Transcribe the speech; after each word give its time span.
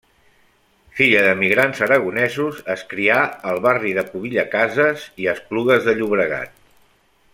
Filla 0.99 1.19
d'emigrants 1.25 1.81
aragonesos, 1.87 2.63
es 2.75 2.85
crià 2.93 3.19
al 3.51 3.61
barri 3.67 3.93
de 3.99 4.05
Pubilla 4.15 4.47
Cases 4.55 5.05
i 5.25 5.29
a 5.31 5.37
Esplugues 5.39 5.87
de 5.91 5.97
Llobregat. 6.01 6.57